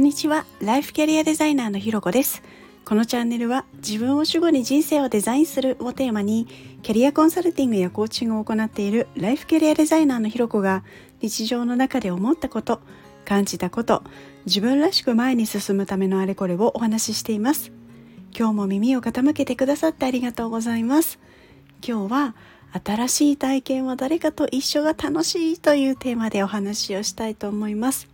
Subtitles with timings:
[0.00, 0.46] んにちは。
[0.62, 2.42] ライフキャリアデザイナーのひろこです。
[2.86, 6.46] このチャンネルは自分を主語に人生をデザインするをテーマに
[6.82, 10.84] キャリアコンサルティングやコーチングを行っているライフキャリアデザイナーのひろこが
[11.20, 12.80] 日常の中で思ったこと
[13.26, 14.02] 感じたこと
[14.46, 17.70] 自分らしく前に進むためのあれこれをお話ししています。
[18.34, 21.18] 今日も耳を傾けてくださってありがとうございます。
[21.86, 22.34] 今日は
[22.84, 28.08] 新しい体験は誰かと一緒が楽しいというテーマでお話をしたいと思います。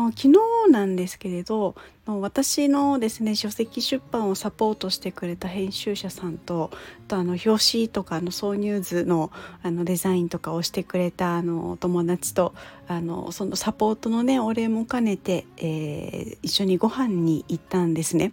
[0.00, 0.32] の昨日
[0.70, 1.74] なんですけれど
[2.06, 6.70] の私のですね書籍出版をサポートしてくれた編集者さんと
[7.08, 9.30] とあの表紙とかの挿入図の
[9.62, 12.54] あのデザインとかをしてくれたあの友達と
[12.88, 18.32] あのそのサポートのねお礼も兼ねて、えー、一緒にご飯に行ったんですね。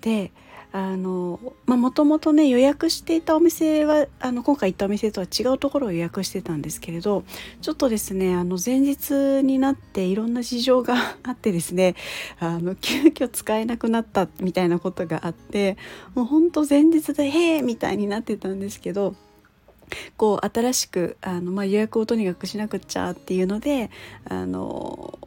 [0.00, 0.32] で
[0.72, 7.24] あのもともとね予約していたお店はあの今回行ったお店とは違うところを予約してたんですけれど
[7.60, 11.96] ちょっとですねあの前日になっていろんな事情が あってですね
[12.38, 15.76] あの急遽使えなくなったみたいなことがあって
[16.14, 19.16] もうほんと前日で「へえ!」みたいになってたんですけど
[20.16, 23.90] こう新しくあの、まあ、予約をとにかくしなくっちゃっていうので
[24.24, 25.18] あの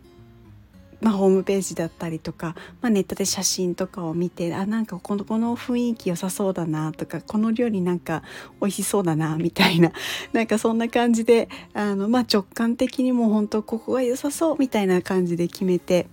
[1.03, 8.23] まあ、ホームページだったりとか、まあ、ネットで写真とかを見てあなんかこのこの雰囲気良さそうだなとかこの料理なんか
[8.61, 9.91] 美味しそうだなみたいな
[10.31, 16.07] なんかそんな感じであの、まあ、直感的にも本当ここが良さそうみたいな感じで決めて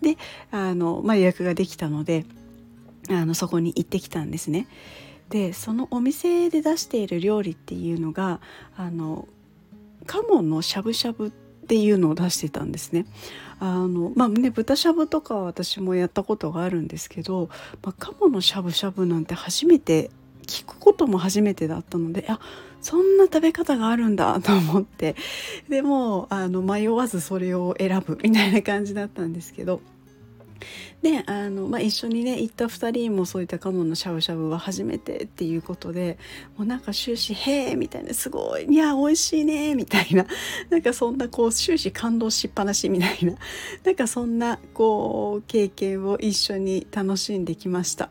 [0.00, 0.16] で
[0.52, 2.24] あの、まあ、予約ができたので
[3.08, 4.68] あのそこに行ってきたんですね。
[5.28, 8.40] でそのお店で出している料理っていうのが
[8.76, 9.26] あの
[10.06, 13.06] 鴨のしゃぶしゃぶってていうのを出してたんですね。
[13.58, 17.48] あのまあね豚しゃぶとかは私もやったことがあるんですけど、
[17.82, 20.10] まあ、鴨のしゃぶしゃぶなんて初めて
[20.46, 22.38] 聞くことも初めてだったのであ
[22.80, 25.16] そんな食べ方があるんだと思って
[25.68, 29.80] でもあの迷わずそれを選ぶみたいな感じだったんですけど
[31.02, 36.18] であの、まあ、一緒にね行った2人もそういった鴨のしゃぶしゃぶは初めてっていうことで
[36.56, 40.26] もうなんか終始「へえ」みたいな「すごいいや美味しいね」みたいな
[40.70, 43.34] なんかそんなこう終始感動しっぱなしみたいな
[43.84, 48.10] なんかそんなこう経験を一緒に楽しんできました。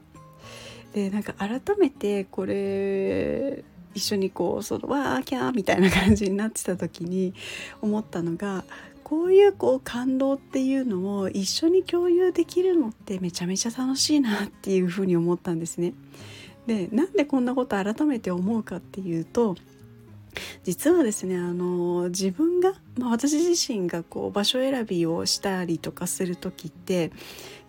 [0.93, 7.33] でなんか改めてこれ一緒にこうそのわーキャーみたいな感じになってた時に
[7.81, 8.63] 思ったのが
[9.03, 15.93] こういうこう感動っていうのを一緒に共有できるのってめちゃめちゃ楽しいなっていうふうに思ったんですね。
[16.67, 19.55] でなんでこんなこと改めて思うかっていうと
[20.65, 27.11] 実はですねあの自分が、まあ、私自身がこう場所選びをしたりとかする時って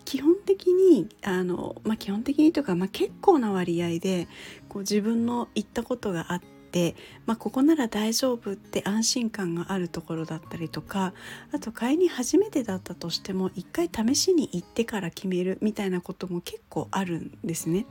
[0.07, 4.29] 基本的にあの、まあ、基本的にというか、まあ、結構な割合で
[4.71, 6.97] こう自分の行ったことがあって、
[7.27, 11.13] まあ、ここなら大丈夫って安心感があるところだったりとか
[11.53, 17.85] あと買いに初めてだったとしても一回試しに行ってから決めるみたいなことも結構あるんですね。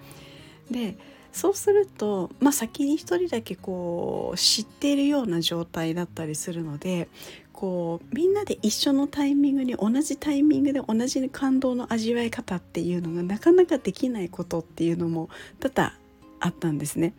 [0.71, 0.97] で
[1.35, 7.09] そうすると、まあ、先に1人だけこう知っているような状態だったりするので
[7.51, 15.27] こうみんなで一緒のタイミングに同じタイミングで同じ感動の味わい方っていうのがなかなかできないことっていうのも
[15.59, 15.93] 多々
[16.39, 17.13] あったんですね。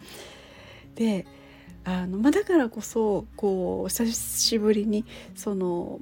[0.95, 1.27] で
[1.85, 5.05] あの、まあ、だからこそこう久しぶりに
[5.35, 6.01] その、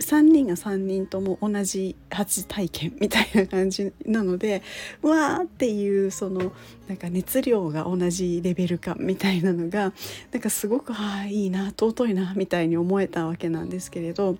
[0.00, 4.62] 3人が3人とも同じ初体験みたいな感じなので
[5.02, 6.52] わーっていうその
[6.88, 9.92] なんか熱量が同じレベル感みたいなのが
[10.32, 14.36] なんかすごくああいいな尊いなみたいに思えたわけなんですけれど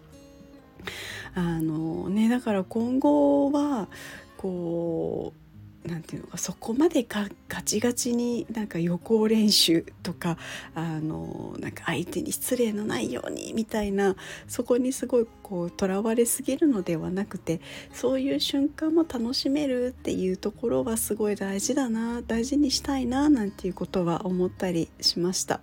[1.34, 3.88] あのねだから今後は
[4.36, 5.39] こう
[5.84, 7.28] なんていうのかそこまでガ
[7.62, 10.36] チガチになんか予行練習とか
[10.74, 14.14] あのなんか相手に失礼のないようにみたいな
[14.46, 17.60] そこにすごいこうとらわれすぎるのではなくて
[17.94, 25.60] そういう瞬間も楽しめるっていうところはすごい大事だな大事にしたいななんていうことは思ったりしました。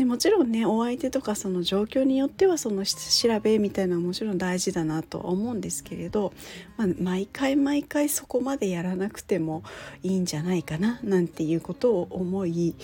[0.00, 6.32] でもちろんねお相手とかその状況によってはその調べみたいなのはもちろん大事だなとは思うんですけれど、
[6.78, 9.62] まあ、毎回毎回そこまでやらなくても
[10.02, 12.74] いいんじゃないかななんていうことを思い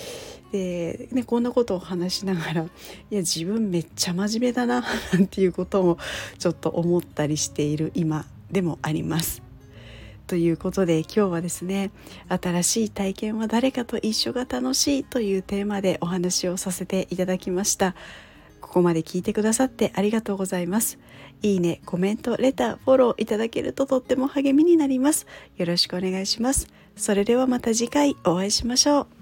[0.53, 2.67] で、ね、こんなことを話しながらい
[3.09, 5.97] や自分めっちゃ真面目だななんていうことも
[6.39, 9.41] ちょっと思ったりしている今でもあります。
[10.27, 11.91] ということで今日はですね
[12.29, 17.95] 新しい体験は誰かと一緒が楽しいというテーマでお話をさせていただきました。
[18.61, 20.99] ここまで聞いてくださってありがとうございます。
[21.43, 25.27] いいねコメントレターフォローいただけるととっても励みになります。
[25.57, 26.67] よろしくお願いします。
[26.97, 29.16] それではまた次回お会いしましょう。